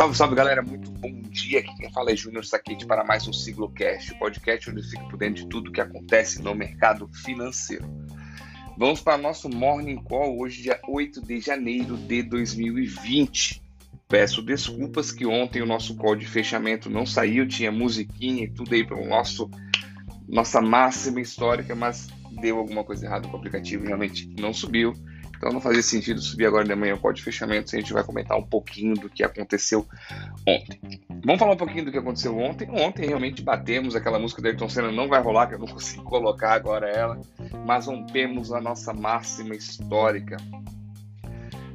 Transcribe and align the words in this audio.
Salve, 0.00 0.16
salve 0.16 0.34
galera, 0.34 0.62
muito 0.62 0.90
bom 0.92 1.12
dia. 1.28 1.60
Aqui 1.60 1.76
quem 1.76 1.92
fala 1.92 2.10
é 2.10 2.16
Júnior 2.16 2.42
Saquete 2.42 2.86
para 2.86 3.04
mais 3.04 3.28
um 3.28 3.34
Siglocast, 3.34 4.18
podcast 4.18 4.70
onde 4.70 4.80
eu 4.80 4.84
fico 4.84 5.06
por 5.10 5.18
dentro 5.18 5.42
de 5.42 5.48
tudo 5.50 5.70
que 5.70 5.78
acontece 5.78 6.40
no 6.40 6.54
mercado 6.54 7.06
financeiro. 7.22 7.84
Vamos 8.78 9.02
para 9.02 9.18
nosso 9.18 9.50
Morning 9.50 10.02
Call 10.02 10.40
hoje, 10.40 10.62
dia 10.62 10.80
8 10.88 11.20
de 11.20 11.38
janeiro 11.38 11.98
de 11.98 12.22
2020. 12.22 13.62
Peço 14.08 14.40
desculpas 14.40 15.12
que 15.12 15.26
ontem 15.26 15.60
o 15.60 15.66
nosso 15.66 15.94
call 15.96 16.16
de 16.16 16.24
fechamento 16.24 16.88
não 16.88 17.04
saiu, 17.04 17.46
tinha 17.46 17.70
musiquinha 17.70 18.44
e 18.44 18.48
tudo 18.48 18.74
aí 18.74 18.82
para 18.82 18.96
o 18.96 19.06
nosso 19.06 19.50
nossa 20.26 20.62
máxima 20.62 21.20
histórica, 21.20 21.74
mas 21.74 22.08
deu 22.40 22.56
alguma 22.56 22.84
coisa 22.84 23.04
errada 23.04 23.28
com 23.28 23.34
o 23.34 23.38
aplicativo, 23.38 23.84
realmente 23.84 24.26
não 24.40 24.54
subiu. 24.54 24.94
Então 25.40 25.50
não 25.50 25.60
fazia 25.60 25.82
sentido 25.82 26.20
subir 26.20 26.44
agora 26.44 26.66
de 26.66 26.74
manhã 26.74 26.94
o 26.94 26.98
código 26.98 27.16
de 27.16 27.24
fechamento, 27.24 27.74
a 27.74 27.78
gente 27.78 27.94
vai 27.94 28.04
comentar 28.04 28.36
um 28.36 28.42
pouquinho 28.42 28.94
do 28.94 29.08
que 29.08 29.24
aconteceu 29.24 29.86
ontem. 30.46 30.78
Vamos 31.24 31.38
falar 31.38 31.52
um 31.52 31.56
pouquinho 31.56 31.86
do 31.86 31.90
que 31.90 31.96
aconteceu 31.96 32.38
ontem. 32.38 32.68
Ontem 32.70 33.06
realmente 33.06 33.40
batemos 33.40 33.96
aquela 33.96 34.18
música 34.18 34.42
do 34.42 34.48
Ayrton 34.48 34.68
Senna, 34.68 34.92
não 34.92 35.08
vai 35.08 35.22
rolar, 35.22 35.46
que 35.46 35.54
eu 35.54 35.58
não 35.58 35.66
consigo 35.72 36.02
colocar 36.02 36.52
agora 36.52 36.90
ela, 36.90 37.18
mas 37.64 37.86
rompemos 37.86 38.52
a 38.52 38.60
nossa 38.60 38.92
máxima 38.92 39.56
histórica. 39.56 40.36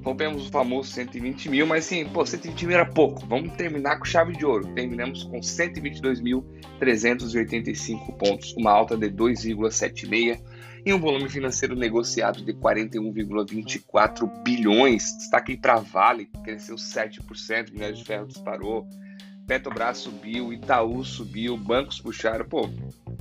Rompemos 0.04 0.48
o 0.48 0.52
famoso 0.52 0.92
120 0.92 1.50
mil, 1.50 1.66
mas 1.66 1.86
sim, 1.86 2.06
pô, 2.06 2.24
120 2.24 2.68
mil 2.68 2.76
era 2.76 2.86
pouco. 2.86 3.26
Vamos 3.26 3.52
terminar 3.54 3.98
com 3.98 4.06
chave 4.06 4.34
de 4.34 4.46
ouro. 4.46 4.68
Terminamos 4.76 5.24
com 5.24 5.40
122.385 5.40 8.16
pontos, 8.16 8.54
uma 8.56 8.70
alta 8.70 8.96
de 8.96 9.10
2,76 9.10 10.40
e 10.86 10.94
um 10.94 11.00
volume 11.00 11.28
financeiro 11.28 11.76
negociado 11.76 12.44
de 12.44 12.54
41,24 12.54 14.44
bilhões. 14.44 15.18
Destaque 15.18 15.58
para 15.58 15.80
Vale, 15.80 16.26
que 16.26 16.40
cresceu 16.44 16.76
7%, 16.76 17.72
minério 17.72 17.96
de 17.96 18.04
ferro 18.04 18.28
disparou, 18.28 18.88
Petrobras 19.48 19.98
subiu, 19.98 20.54
Itaú 20.54 21.04
subiu, 21.04 21.58
bancos 21.58 22.00
puxaram. 22.00 22.46
Pô, 22.46 22.70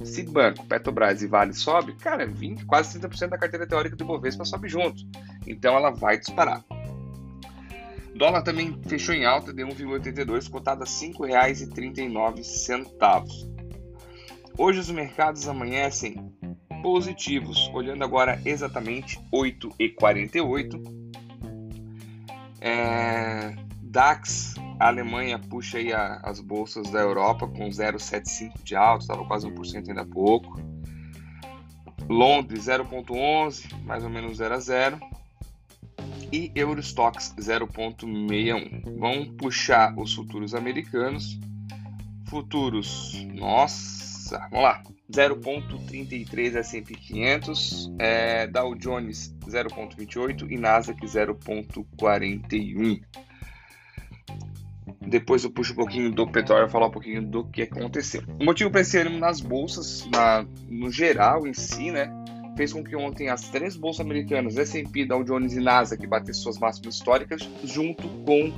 se 0.04 0.22
banco, 0.24 0.66
Petrobras 0.66 1.22
e 1.22 1.26
Vale 1.26 1.54
sobe, 1.54 1.96
cara, 1.96 2.26
20, 2.26 2.66
quase 2.66 2.98
30% 2.98 3.28
da 3.28 3.38
carteira 3.38 3.66
teórica 3.66 3.96
do 3.96 4.04
Bovespa 4.04 4.44
sobe 4.44 4.68
junto. 4.68 5.02
Então 5.46 5.74
ela 5.74 5.90
vai 5.90 6.18
disparar. 6.18 6.62
Dólar 8.14 8.42
também 8.42 8.78
fechou 8.86 9.14
em 9.14 9.24
alta 9.24 9.52
de 9.52 9.62
1,82, 9.62 10.48
cotado 10.48 10.82
a 10.82 10.86
R$ 10.86 10.90
5,39. 10.90 13.54
Hoje 14.56 14.78
os 14.78 14.90
mercados 14.90 15.48
amanhecem 15.48 16.32
positivos. 16.84 17.70
Olhando 17.72 18.04
agora 18.04 18.38
exatamente 18.44 19.18
8 19.32 19.74
e 19.78 19.88
48. 19.88 20.82
É, 22.60 23.56
DAX, 23.80 24.54
a 24.78 24.88
Alemanha 24.88 25.38
puxa 25.38 25.78
aí 25.78 25.94
a, 25.94 26.16
as 26.22 26.40
bolsas 26.40 26.90
da 26.90 27.00
Europa 27.00 27.48
com 27.48 27.70
0,75 27.70 28.62
de 28.62 28.76
alta, 28.76 29.04
estava 29.04 29.24
quase 29.24 29.48
1% 29.48 29.88
ainda 29.88 30.02
há 30.02 30.06
pouco. 30.06 30.60
Londres 32.06 32.66
0,11, 32.66 33.82
mais 33.84 34.04
ou 34.04 34.10
menos 34.10 34.36
0 34.36 34.54
a 34.54 34.60
0. 34.60 35.00
E 36.30 36.52
Eurostox 36.54 37.34
0,61. 37.38 38.98
Vão 38.98 39.34
puxar 39.36 39.98
os 39.98 40.12
futuros 40.12 40.54
americanos. 40.54 41.38
Futuros, 42.28 43.24
nossa, 43.32 44.38
vamos 44.50 44.64
lá. 44.64 44.82
0,33 45.10 46.56
S&P 46.56 46.94
500, 46.94 47.92
é, 47.98 48.46
Dow 48.46 48.74
Jones 48.74 49.34
0,28 49.46 50.50
e 50.50 50.56
Nasdaq 50.56 51.04
0,41. 51.06 53.02
Depois 55.06 55.44
eu 55.44 55.50
puxo 55.50 55.72
um 55.72 55.76
pouquinho 55.76 56.10
do 56.10 56.26
petróleo, 56.26 56.68
falar 56.68 56.86
um 56.86 56.90
pouquinho 56.90 57.22
do 57.22 57.44
que 57.44 57.62
aconteceu. 57.62 58.22
O 58.40 58.44
motivo 58.44 58.70
para 58.70 58.80
esse 58.80 58.98
ânimo 58.98 59.18
nas 59.18 59.40
bolsas, 59.40 60.08
na, 60.10 60.46
no 60.68 60.90
geral 60.90 61.46
em 61.46 61.52
si, 61.52 61.90
né, 61.90 62.10
fez 62.56 62.72
com 62.72 62.82
que 62.82 62.96
ontem 62.96 63.28
as 63.28 63.48
três 63.48 63.76
bolsas 63.76 64.04
americanas, 64.04 64.56
S&P, 64.56 65.04
Dow 65.04 65.22
Jones 65.22 65.54
e 65.54 65.60
Nasdaq, 65.60 66.06
batessem 66.06 66.42
suas 66.42 66.58
máximas 66.58 66.94
históricas, 66.94 67.48
junto 67.64 68.08
com 68.24 68.52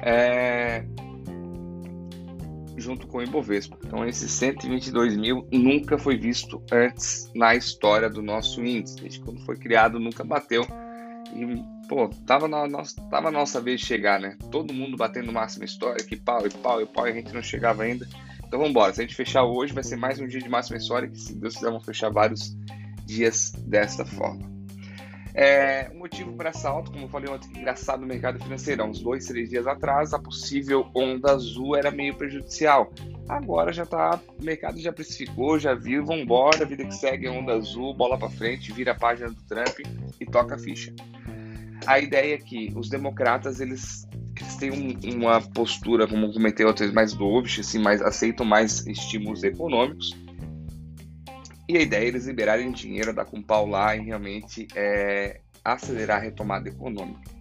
é, 0.00 0.84
junto 2.76 3.06
com 3.06 3.18
o 3.18 3.22
Ibovespa. 3.22 3.78
Então, 3.84 4.06
esse 4.06 4.28
122 4.28 5.16
mil 5.16 5.46
nunca 5.50 5.98
foi 5.98 6.16
visto 6.16 6.62
antes 6.72 7.30
na 7.34 7.54
história 7.54 8.08
do 8.08 8.22
nosso 8.22 8.64
índice. 8.64 8.96
Desde 8.96 9.20
quando 9.20 9.40
foi 9.44 9.56
criado, 9.56 10.00
nunca 10.00 10.24
bateu. 10.24 10.66
E, 11.34 11.86
pô, 11.88 12.08
tava 12.26 12.48
na, 12.48 12.66
nossa, 12.66 13.00
tava 13.08 13.30
nossa 13.30 13.60
vez 13.60 13.80
de 13.80 13.86
chegar, 13.86 14.20
né? 14.20 14.36
Todo 14.50 14.74
mundo 14.74 14.96
batendo 14.96 15.32
máxima 15.32 15.64
história, 15.64 16.04
que 16.04 16.16
pau 16.16 16.46
e 16.46 16.50
pau 16.50 16.80
e 16.80 16.86
pau, 16.86 17.06
e 17.06 17.10
a 17.10 17.14
gente 17.14 17.32
não 17.32 17.42
chegava 17.42 17.82
ainda. 17.82 18.06
Então, 18.38 18.58
vamos 18.58 18.70
embora. 18.70 18.92
Se 18.92 19.00
a 19.00 19.04
gente 19.04 19.16
fechar 19.16 19.44
hoje, 19.44 19.72
vai 19.72 19.84
ser 19.84 19.96
mais 19.96 20.20
um 20.20 20.26
dia 20.26 20.40
de 20.40 20.48
máxima 20.48 20.76
história, 20.76 21.08
que 21.08 21.18
se 21.18 21.34
Deus 21.34 21.54
quiser, 21.54 21.68
vamos 21.68 21.84
fechar 21.84 22.10
vários 22.10 22.56
dias 23.06 23.52
desta 23.66 24.04
forma. 24.04 24.53
É, 25.34 25.90
o 25.92 25.98
motivo 25.98 26.32
para 26.34 26.50
essa 26.50 26.68
alta, 26.68 26.92
como 26.92 27.06
eu 27.06 27.08
falei 27.08 27.28
ontem, 27.28 27.48
engraçado 27.58 28.00
no 28.00 28.06
mercado 28.06 28.38
financeiro, 28.38 28.84
uns 28.84 29.00
dois, 29.00 29.26
três 29.26 29.50
dias 29.50 29.66
atrás, 29.66 30.14
a 30.14 30.18
possível 30.18 30.86
onda 30.94 31.32
azul 31.32 31.74
era 31.74 31.90
meio 31.90 32.14
prejudicial. 32.14 32.92
Agora 33.28 33.72
já 33.72 33.84
tá, 33.84 34.20
o 34.40 34.44
mercado 34.44 34.78
já 34.78 34.92
precificou, 34.92 35.58
já 35.58 35.74
viu, 35.74 36.04
vambora, 36.04 36.64
vida 36.64 36.84
que 36.84 36.94
segue, 36.94 37.28
onda 37.28 37.54
azul, 37.54 37.92
bola 37.94 38.16
para 38.16 38.30
frente, 38.30 38.72
vira 38.72 38.92
a 38.92 38.94
página 38.94 39.30
do 39.30 39.42
Trump 39.42 39.80
e 40.20 40.24
toca 40.24 40.54
a 40.54 40.58
ficha. 40.58 40.94
A 41.84 41.98
ideia 41.98 42.34
é 42.34 42.38
que 42.38 42.72
os 42.76 42.88
democratas, 42.88 43.60
eles, 43.60 44.08
eles 44.36 44.56
têm 44.56 44.70
um, 44.70 45.16
uma 45.16 45.40
postura, 45.40 46.06
como 46.06 46.32
comentei 46.32 46.64
outras 46.64 46.92
mais 46.92 47.12
dovish, 47.12 47.58
assim, 47.58 47.80
mais, 47.80 48.00
aceitam 48.00 48.46
mais 48.46 48.86
estímulos 48.86 49.42
econômicos, 49.42 50.16
e 51.68 51.76
a 51.76 51.80
ideia 51.80 52.04
é 52.04 52.08
eles 52.08 52.26
liberarem 52.26 52.70
dinheiro, 52.70 53.14
dar 53.14 53.24
com 53.24 53.42
pau 53.42 53.66
lá 53.66 53.96
e 53.96 54.00
realmente 54.00 54.66
é, 54.74 55.40
acelerar 55.64 56.18
a 56.18 56.20
retomada 56.20 56.68
econômica. 56.68 57.34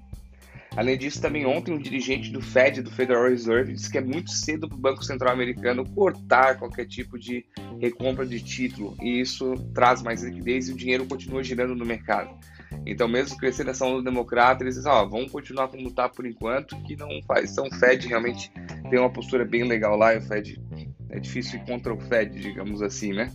Além 0.75 0.97
disso, 0.97 1.21
também 1.21 1.45
ontem 1.45 1.71
um 1.71 1.77
dirigente 1.77 2.31
do 2.31 2.41
Fed, 2.41 2.81
do 2.81 2.89
Federal 2.89 3.29
Reserve, 3.29 3.73
disse 3.73 3.91
que 3.91 3.97
é 3.97 4.01
muito 4.01 4.31
cedo 4.31 4.67
para 4.67 4.75
o 4.75 4.81
Banco 4.81 5.03
Central 5.03 5.31
Americano 5.31 5.87
cortar 5.87 6.57
qualquer 6.57 6.87
tipo 6.87 7.19
de 7.19 7.45
recompra 7.79 8.25
de 8.25 8.41
título, 8.41 8.97
e 8.99 9.21
isso 9.21 9.53
traz 9.73 10.01
mais 10.01 10.23
liquidez 10.23 10.69
e 10.69 10.71
o 10.73 10.75
dinheiro 10.75 11.05
continua 11.05 11.43
girando 11.43 11.75
no 11.75 11.85
mercado. 11.85 12.35
Então, 12.87 13.07
mesmo 13.07 13.37
crescendo 13.37 13.69
essa 13.69 13.85
onda 13.85 14.03
democrata, 14.03 14.63
eles 14.63 14.75
dizem, 14.75 14.91
ó, 14.91 15.05
vamos 15.05 15.31
continuar 15.31 15.67
como 15.67 15.87
está 15.87 16.09
por 16.09 16.25
enquanto, 16.25 16.75
que 16.83 16.95
não 16.95 17.21
faz. 17.27 17.51
Então, 17.51 17.67
o 17.67 17.75
Fed 17.75 18.07
realmente 18.07 18.51
tem 18.89 18.99
uma 18.99 19.13
postura 19.13 19.45
bem 19.45 19.63
legal 19.63 19.95
lá, 19.95 20.15
e 20.15 20.17
o 20.17 20.21
Fed 20.21 20.59
é 21.11 21.19
difícil 21.19 21.59
ir 21.59 21.65
contra 21.65 21.93
o 21.93 21.99
Fed, 21.99 22.39
digamos 22.39 22.81
assim, 22.81 23.13
né? 23.13 23.31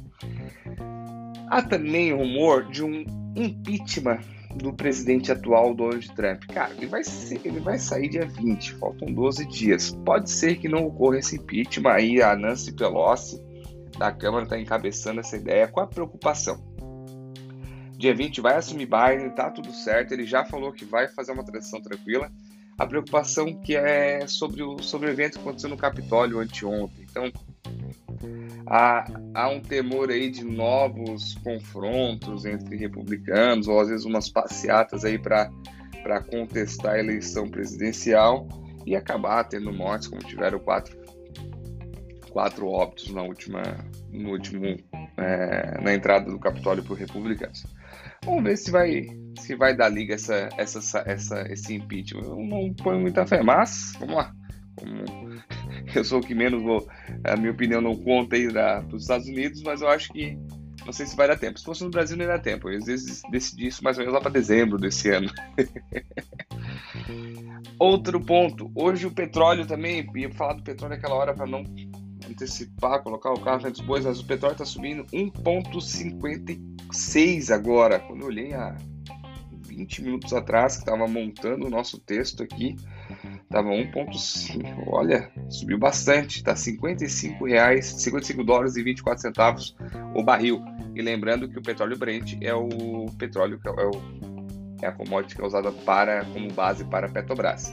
Há 1.50 1.62
também 1.62 2.12
rumor 2.12 2.64
de 2.70 2.84
um 2.84 3.04
impeachment 3.34 4.20
do 4.56 4.72
presidente 4.72 5.30
atual, 5.30 5.74
Donald 5.74 6.06
Trump. 6.14 6.44
Cara, 6.46 6.72
ele 6.74 6.86
vai, 6.86 7.04
ser, 7.04 7.40
ele 7.44 7.60
vai 7.60 7.78
sair 7.78 8.08
dia 8.08 8.26
20, 8.26 8.74
faltam 8.74 9.12
12 9.12 9.46
dias. 9.46 9.90
Pode 10.04 10.30
ser 10.30 10.56
que 10.56 10.68
não 10.68 10.86
ocorra 10.86 11.18
esse 11.18 11.36
impeachment, 11.36 11.90
aí 11.90 12.22
a 12.22 12.34
Nancy 12.36 12.72
Pelosi 12.72 13.40
da 13.98 14.12
Câmara 14.12 14.44
está 14.44 14.58
encabeçando 14.58 15.20
essa 15.20 15.36
ideia. 15.36 15.68
Qual 15.68 15.84
a 15.84 15.88
preocupação? 15.88 16.62
Dia 17.96 18.14
20 18.14 18.40
vai 18.40 18.56
assumir 18.56 18.86
Biden, 18.86 19.30
tá 19.30 19.50
tudo 19.50 19.72
certo, 19.72 20.12
ele 20.12 20.24
já 20.24 20.44
falou 20.44 20.72
que 20.72 20.84
vai 20.84 21.08
fazer 21.08 21.32
uma 21.32 21.44
transição 21.44 21.80
tranquila. 21.80 22.30
A 22.78 22.86
preocupação 22.86 23.60
que 23.60 23.74
é 23.74 24.24
sobre 24.26 24.62
o, 24.62 24.78
sobre 24.80 25.08
o 25.08 25.10
evento 25.10 25.34
que 25.34 25.40
aconteceu 25.40 25.68
no 25.68 25.76
Capitólio 25.76 26.38
anteontem. 26.38 27.04
Então, 27.10 27.24
há, 28.68 29.04
há 29.34 29.48
um 29.48 29.60
temor 29.60 30.10
aí 30.10 30.30
de 30.30 30.44
novos 30.44 31.34
confrontos 31.42 32.44
entre 32.44 32.76
republicanos, 32.76 33.66
ou 33.66 33.80
às 33.80 33.88
vezes 33.88 34.04
umas 34.04 34.28
passeatas 34.28 35.04
aí 35.04 35.18
para 35.18 35.50
contestar 36.30 36.94
a 36.94 36.98
eleição 36.98 37.48
presidencial 37.48 38.46
e 38.86 38.94
acabar 38.94 39.44
tendo 39.44 39.72
mortes, 39.72 40.08
como 40.08 40.22
tiveram 40.22 40.58
quatro, 40.58 40.96
quatro 42.30 42.68
óbitos 42.68 43.10
na 43.10 43.22
última, 43.22 43.62
no 44.10 44.30
último, 44.30 44.76
é, 45.16 45.80
na 45.80 45.94
entrada 45.94 46.30
do 46.30 46.38
Capitólio 46.38 46.84
por 46.84 46.96
republicanos. 46.96 47.64
Vamos 48.24 48.44
ver 48.44 48.56
se 48.56 48.70
vai, 48.70 49.06
se 49.38 49.54
vai 49.54 49.74
dar 49.74 49.88
liga 49.88 50.14
essa, 50.14 50.48
essa, 50.58 51.02
essa, 51.06 51.52
esse 51.52 51.74
impeachment. 51.74 52.24
Eu 52.24 52.36
não 52.36 52.74
ponho 52.74 53.00
muita 53.00 53.26
fé, 53.26 53.42
mas 53.42 53.94
vamos 53.98 54.16
lá. 54.16 54.32
eu 55.94 56.04
sou 56.04 56.20
o 56.20 56.22
que 56.22 56.34
menos 56.34 56.62
vou, 56.62 56.86
a 57.24 57.34
minha 57.36 57.52
opinião 57.52 57.80
não 57.80 57.96
conta 57.96 58.36
aí 58.36 58.52
da, 58.52 58.80
dos 58.80 59.02
Estados 59.02 59.26
Unidos, 59.26 59.62
mas 59.62 59.80
eu 59.80 59.88
acho 59.88 60.12
que 60.12 60.38
não 60.84 60.92
sei 60.92 61.06
se 61.06 61.16
vai 61.16 61.26
dar 61.28 61.36
tempo. 61.36 61.58
Se 61.58 61.64
fosse 61.64 61.82
no 61.84 61.90
Brasil, 61.90 62.16
não 62.16 62.24
ia 62.24 62.30
dar 62.30 62.38
tempo. 62.38 62.70
Eu, 62.70 62.78
às 62.78 62.86
vezes 62.86 63.20
decidi 63.30 63.66
isso 63.66 63.84
mais 63.84 63.98
ou 63.98 64.02
menos 64.02 64.14
lá 64.14 64.22
para 64.22 64.30
dezembro 64.30 64.78
desse 64.78 65.10
ano. 65.10 65.30
Outro 67.78 68.18
ponto. 68.20 68.70
Hoje 68.74 69.06
o 69.06 69.10
petróleo 69.10 69.66
também, 69.66 70.08
ia 70.14 70.32
falar 70.32 70.54
do 70.54 70.62
petróleo 70.62 70.94
naquela 70.94 71.14
hora 71.14 71.34
para 71.34 71.46
não 71.46 71.62
antecipar, 72.28 73.02
colocar 73.02 73.32
o 73.32 73.40
carro 73.40 73.66
antes 73.66 73.82
bois, 73.82 74.06
mas 74.06 74.18
o 74.18 74.24
petróleo 74.24 74.52
está 74.52 74.64
subindo 74.64 75.04
1,56 75.06 77.54
agora. 77.54 78.00
Quando 78.00 78.22
eu 78.22 78.28
olhei 78.28 78.54
há 78.54 78.74
20 79.78 80.02
minutos 80.02 80.32
atrás, 80.32 80.76
que 80.76 80.82
estava 80.82 81.06
montando 81.08 81.66
o 81.66 81.70
nosso 81.70 81.98
texto 81.98 82.42
aqui, 82.42 82.76
Tava 83.50 83.70
1.5, 83.70 84.84
olha, 84.88 85.30
subiu 85.48 85.78
bastante, 85.78 86.44
tá 86.44 86.54
55 86.54 87.46
reais, 87.46 87.86
55 87.86 88.44
dólares 88.44 88.76
e 88.76 88.82
24 88.82 89.22
centavos 89.22 89.74
o 90.14 90.22
barril. 90.22 90.62
E 90.94 91.00
lembrando 91.00 91.48
que 91.48 91.58
o 91.58 91.62
petróleo 91.62 91.96
Brent 91.96 92.36
é 92.42 92.52
o 92.54 93.06
petróleo 93.16 93.58
que 93.58 93.68
é, 93.68 93.72
o, 93.72 93.90
é 94.82 94.86
a 94.86 94.92
commodity 94.92 95.34
que 95.34 95.40
é 95.40 95.46
usada 95.46 95.72
para 95.72 96.26
como 96.26 96.52
base 96.52 96.84
para 96.84 97.06
a 97.06 97.10
Petrobras. 97.10 97.72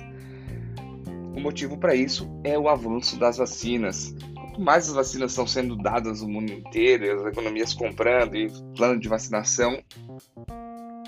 O 1.35 1.41
motivo 1.41 1.77
para 1.77 1.93
isso 1.93 2.29
é 2.45 2.57
o 2.57 2.69
avanço 2.69 3.19
das 3.19 3.37
vacinas. 3.37 4.15
Quanto 4.33 4.61
mais 4.61 4.87
as 4.87 4.95
vacinas 4.95 5.31
estão 5.31 5.45
sendo 5.45 5.75
dadas 5.75 6.21
no 6.21 6.29
mundo 6.29 6.53
inteiro, 6.53 7.19
as 7.19 7.33
economias 7.33 7.73
comprando 7.73 8.37
e 8.37 8.49
plano 8.77 8.97
de 8.97 9.09
vacinação, 9.09 9.83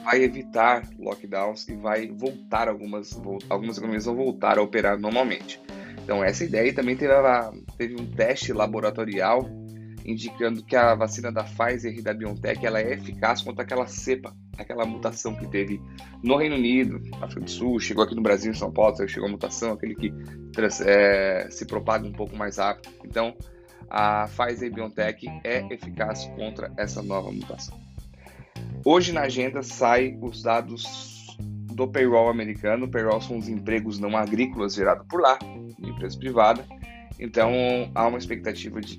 vai 0.08 0.24
evitar 0.24 0.88
lockdowns 0.98 1.68
e 1.68 1.76
vai 1.76 2.08
voltar 2.08 2.70
algumas 2.70 3.12
algumas 3.50 3.78
economias 3.78 4.06
vão 4.06 4.16
voltar 4.16 4.58
a 4.58 4.62
operar 4.62 4.98
normalmente. 4.98 5.62
Então 6.02 6.24
essa 6.24 6.46
ideia 6.46 6.74
também 6.74 6.96
teve, 6.96 7.12
teve 7.78 8.02
um 8.02 8.06
teste 8.06 8.54
laboratorial 8.54 9.50
indicando 10.06 10.64
que 10.64 10.78
a 10.78 10.96
vacina 10.96 11.30
da 11.30 11.44
Pfizer 11.44 11.94
e 11.94 12.02
da 12.02 12.14
BioNTech 12.14 12.66
ela 12.66 12.80
é 12.80 12.94
eficaz 12.94 13.42
contra 13.42 13.64
aquela 13.64 13.86
cepa, 13.86 14.34
aquela 14.58 14.86
mutação 14.86 15.36
que 15.36 15.46
teve 15.46 15.82
no 16.24 16.38
Reino 16.38 16.56
Unido, 16.56 17.02
África 17.22 17.42
do 17.42 17.52
Sul, 17.52 17.78
chegou 17.78 18.02
aqui 18.06 18.16
no 18.16 18.22
Brasil, 18.22 18.50
em 18.50 18.56
São 18.56 18.72
Paulo, 18.72 18.96
chegou 19.10 19.28
a 19.28 19.32
mutação, 19.32 19.74
aquele 19.74 19.96
que 19.96 20.14
é, 20.86 21.50
se 21.52 21.66
propaga 21.66 22.08
um 22.08 22.14
pouco 22.14 22.38
mais 22.38 22.56
rápido. 22.56 22.90
Então, 23.04 23.36
a 23.90 24.30
Pfizer 24.30 24.70
e 24.70 24.74
BioNTech 24.74 25.28
é 25.44 25.68
eficaz 25.70 26.24
contra 26.38 26.72
essa 26.78 27.04
nova 27.04 27.30
mutação. 27.30 27.87
Hoje 28.86 29.12
na 29.12 29.22
agenda 29.22 29.62
sai 29.64 30.18
os 30.22 30.42
dados 30.44 31.38
do 31.74 31.88
payroll 31.88 32.30
americano. 32.30 32.86
O 32.86 32.90
payroll 32.90 33.22
são 33.22 33.38
os 33.38 33.48
empregos 33.48 34.00
não 34.00 34.16
agrícolas 34.18 34.76
gerados 34.76 35.06
por 35.08 35.22
lá, 35.22 35.38
em 35.44 35.90
empresa 35.90 36.18
privada. 36.18 36.66
Então 37.20 37.52
há 37.94 38.08
uma 38.08 38.18
expectativa 38.18 38.82
de 38.82 38.98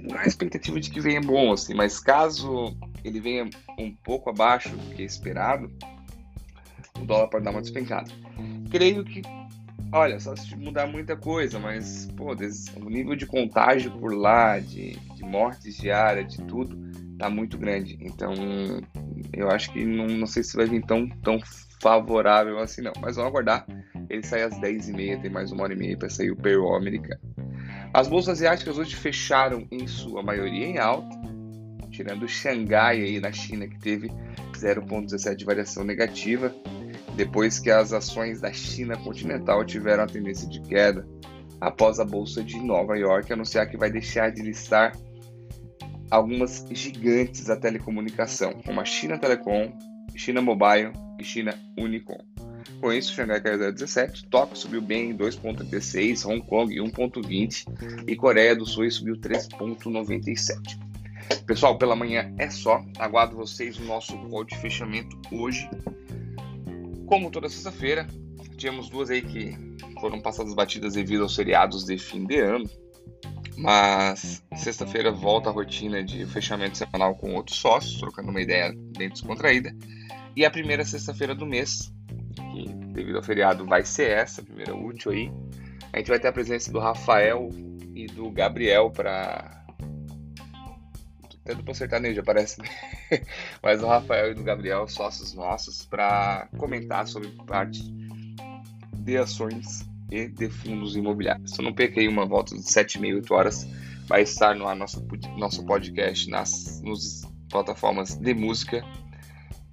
não 0.00 0.18
há 0.18 0.24
expectativa 0.24 0.80
de 0.80 0.90
que 0.90 1.00
venha 1.00 1.20
bom 1.20 1.52
assim, 1.52 1.74
mas 1.74 2.00
caso 2.00 2.74
ele 3.04 3.20
venha 3.20 3.48
um 3.78 3.94
pouco 3.94 4.30
abaixo 4.30 4.70
do 4.70 4.94
que 4.94 5.02
é 5.02 5.04
esperado, 5.04 5.70
o 6.98 7.04
dólar 7.04 7.28
pode 7.28 7.44
dar 7.44 7.50
uma 7.50 7.60
despencada. 7.60 8.10
Creio 8.70 9.04
que, 9.04 9.22
olha, 9.92 10.18
só 10.20 10.34
se 10.36 10.54
mudar 10.56 10.86
muita 10.86 11.16
coisa, 11.16 11.58
mas 11.58 12.08
pô, 12.16 12.34
o 12.34 12.90
nível 12.90 13.16
de 13.16 13.26
contágio 13.26 13.90
por 13.92 14.14
lá, 14.14 14.58
de, 14.58 14.96
de 15.14 15.22
mortes 15.24 15.76
diárias, 15.76 16.32
de 16.32 16.42
tudo, 16.44 16.76
tá 17.18 17.28
muito 17.28 17.58
grande. 17.58 17.98
Então, 18.00 18.32
eu 19.32 19.50
acho 19.50 19.72
que 19.72 19.84
não, 19.84 20.06
não 20.06 20.26
sei 20.26 20.42
se 20.42 20.56
vai 20.56 20.66
vir 20.66 20.84
tão, 20.84 21.08
tão 21.22 21.38
favorável 21.80 22.58
assim, 22.58 22.82
não. 22.82 22.92
Mas 23.00 23.16
vamos 23.16 23.30
aguardar. 23.30 23.66
Ele 24.08 24.24
sai 24.24 24.42
às 24.42 24.54
10h30, 24.58 25.22
tem 25.22 25.30
mais 25.30 25.52
uma 25.52 25.64
hora 25.64 25.74
e 25.74 25.76
meia 25.76 25.96
para 25.96 26.08
sair 26.08 26.30
o 26.30 26.36
payroll 26.36 26.76
americano. 26.76 27.20
As 27.92 28.08
bolsas 28.08 28.38
asiáticas 28.38 28.78
hoje 28.78 28.96
fecharam 28.96 29.66
em 29.70 29.86
sua 29.86 30.22
maioria 30.22 30.66
em 30.66 30.78
alta, 30.78 31.16
tirando 31.90 32.28
Xangai 32.28 33.02
aí 33.02 33.20
na 33.20 33.32
China, 33.32 33.66
que 33.66 33.78
teve 33.78 34.08
0,17 34.52 35.36
de 35.36 35.44
variação 35.44 35.84
negativa, 35.84 36.54
depois 37.18 37.58
que 37.58 37.68
as 37.68 37.92
ações 37.92 38.40
da 38.40 38.52
China 38.52 38.96
continental 38.96 39.64
tiveram 39.64 40.04
a 40.04 40.06
tendência 40.06 40.48
de 40.48 40.60
queda, 40.60 41.04
após 41.60 41.98
a 41.98 42.04
bolsa 42.04 42.44
de 42.44 42.56
Nova 42.60 42.96
York 42.96 43.32
anunciar 43.32 43.68
que 43.68 43.76
vai 43.76 43.90
deixar 43.90 44.30
de 44.30 44.40
listar 44.40 44.96
algumas 46.12 46.64
gigantes 46.70 47.46
da 47.46 47.56
telecomunicação, 47.56 48.52
como 48.64 48.80
a 48.80 48.84
China 48.84 49.18
Telecom, 49.18 49.76
China 50.14 50.40
Mobile 50.40 50.92
e 51.18 51.24
China 51.24 51.58
Unicom. 51.76 52.24
Com 52.80 52.92
isso, 52.92 53.12
Xangai 53.12 53.40
caiu 53.40 53.58
0,17, 53.58 54.28
Tóquio 54.30 54.56
subiu 54.56 54.80
bem 54.80 55.12
2,36, 55.16 56.24
Hong 56.24 56.46
Kong 56.46 56.72
1,20 56.72 58.04
e 58.06 58.14
Coreia 58.14 58.54
do 58.54 58.64
Sul 58.64 58.88
subiu 58.92 59.16
3,97. 59.16 60.78
Pessoal, 61.46 61.76
pela 61.78 61.96
manhã 61.96 62.32
é 62.38 62.48
só. 62.48 62.80
Aguardo 62.96 63.34
vocês 63.34 63.76
no 63.76 63.86
nosso 63.86 64.16
call 64.28 64.44
de 64.44 64.56
fechamento 64.58 65.18
hoje. 65.32 65.68
Como 67.08 67.30
toda 67.30 67.48
sexta-feira, 67.48 68.06
tínhamos 68.58 68.90
duas 68.90 69.08
aí 69.08 69.22
que 69.22 69.56
foram 69.98 70.20
passadas 70.20 70.54
batidas 70.54 70.92
devido 70.92 71.22
aos 71.22 71.34
feriados 71.34 71.84
de 71.84 71.96
fim 71.96 72.26
de 72.26 72.38
ano. 72.38 72.68
Mas 73.56 74.44
sexta-feira 74.54 75.10
volta 75.10 75.48
a 75.48 75.52
rotina 75.52 76.04
de 76.04 76.26
fechamento 76.26 76.76
semanal 76.76 77.16
com 77.16 77.34
outros 77.34 77.56
sócios, 77.58 77.98
trocando 77.98 78.30
uma 78.30 78.42
ideia 78.42 78.72
bem 78.96 79.08
descontraída. 79.08 79.74
E 80.36 80.44
a 80.44 80.50
primeira 80.50 80.84
sexta-feira 80.84 81.34
do 81.34 81.46
mês, 81.46 81.92
que 82.52 82.68
devido 82.92 83.16
ao 83.16 83.22
feriado 83.22 83.64
vai 83.64 83.84
ser 83.84 84.10
essa, 84.10 84.42
a 84.42 84.44
primeira 84.44 84.76
útil 84.76 85.10
aí. 85.10 85.32
A 85.92 85.98
gente 85.98 86.08
vai 86.08 86.20
ter 86.20 86.28
a 86.28 86.32
presença 86.32 86.70
do 86.70 86.78
Rafael 86.78 87.48
e 87.94 88.06
do 88.06 88.30
Gabriel 88.30 88.90
para. 88.90 89.64
Até 91.48 91.54
dupla 91.54 91.72
sertaneja, 91.72 92.22
parece. 92.22 92.60
Mas 93.64 93.82
o 93.82 93.86
Rafael 93.86 94.32
e 94.32 94.34
do 94.34 94.42
Gabriel, 94.42 94.86
sócios 94.86 95.32
nossos, 95.32 95.86
para 95.86 96.46
comentar 96.58 97.06
sobre 97.06 97.30
parte 97.46 97.82
de 98.92 99.16
ações 99.16 99.88
e 100.10 100.28
de 100.28 100.50
fundos 100.50 100.94
imobiliários. 100.94 101.52
Então 101.52 101.64
não 101.64 101.72
perca 101.72 102.02
uma 102.02 102.26
volta 102.26 102.54
de 102.54 102.70
7 102.70 102.98
e 103.02 103.14
8 103.14 103.32
horas. 103.32 103.66
Vai 104.06 104.22
estar 104.22 104.54
no 104.54 104.74
nosso, 104.74 105.02
nosso 105.38 105.64
podcast 105.64 106.28
nas 106.28 106.82
nos 106.82 107.22
plataformas 107.48 108.14
de 108.14 108.34
música 108.34 108.84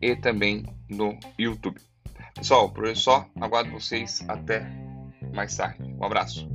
e 0.01 0.15
também 0.15 0.63
no 0.89 1.19
YouTube. 1.37 1.81
Pessoal, 2.35 2.69
por 2.69 2.85
hoje 2.85 2.93
é 2.93 2.95
só. 2.95 3.27
Aguardo 3.41 3.71
vocês 3.71 4.23
até 4.29 4.65
mais 5.33 5.57
tarde. 5.57 5.83
Um 5.83 6.05
abraço. 6.05 6.47